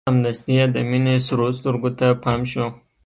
[0.09, 2.65] سمدستي يې د مينې سرو سترګو ته پام شو.